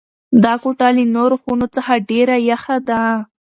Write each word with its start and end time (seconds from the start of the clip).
دا 0.43 0.53
کوټه 0.63 0.87
له 0.97 1.03
نورو 1.15 1.35
خونو 1.43 1.67
څخه 1.75 1.93
ډېره 2.09 2.35
یخه 2.51 2.75
ده. 2.89 3.01